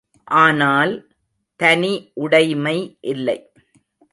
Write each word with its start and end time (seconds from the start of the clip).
ஆனால் 0.27 0.93
தனி 1.59 1.93
உடைமை 2.15 2.77
இல்லை. 3.05 3.39